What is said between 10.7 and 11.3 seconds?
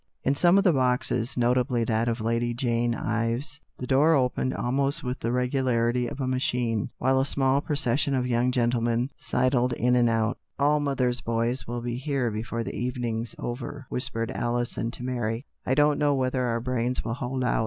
mother's i